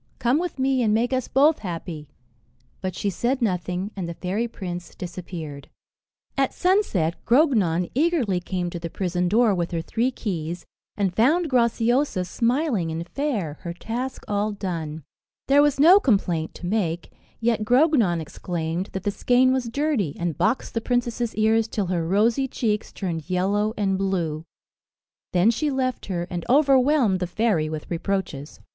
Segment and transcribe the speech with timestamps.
[0.17, 2.09] Come with me, and make us both happy."
[2.81, 5.69] But she said nothing, and the fairy prince disappeared.
[6.35, 10.65] At sunset, Grognon eagerly came to the prison door with her three keys,
[10.97, 15.03] and found Graciosa smiling and fair, her task all done.
[15.47, 20.35] There was no complaint to make, yet Grognon exclaimed that the skein was dirty, and
[20.35, 24.45] boxed the princess's ears till her rosy cheeks turned yellow and blue.
[25.31, 28.61] Then she left her, and overwhelmed the fairy with reproaches.